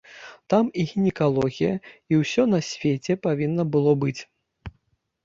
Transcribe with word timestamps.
Там 0.49 0.69
і 0.79 0.85
гінекалогія, 0.91 1.73
і 2.13 2.19
усё 2.21 2.45
на 2.53 2.59
свеце 2.69 3.17
павінна 3.27 3.63
было 3.77 3.91
быць. 4.05 4.19